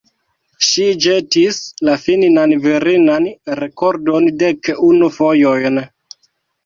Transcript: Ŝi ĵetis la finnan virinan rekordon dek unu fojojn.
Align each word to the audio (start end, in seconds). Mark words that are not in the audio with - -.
Ŝi 0.67 0.85
ĵetis 1.03 1.59
la 1.89 1.97
finnan 2.07 2.55
virinan 2.65 3.29
rekordon 3.61 4.29
dek 4.45 4.73
unu 4.89 5.11
fojojn. 5.19 5.83